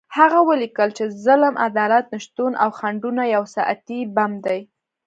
هغه 0.17 0.39
ولیکل 0.49 0.89
چې 0.97 1.03
ظلم، 1.23 1.55
عدالت 1.67 2.05
نشتون 2.13 2.51
او 2.63 2.69
خنډونه 2.79 3.23
یو 3.35 3.43
ساعتي 3.55 3.99
بم 4.15 4.31
دی. 4.45 4.59